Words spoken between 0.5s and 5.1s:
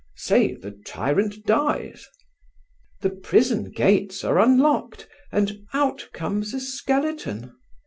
the tyrant dies?" "The prison gates are unlocked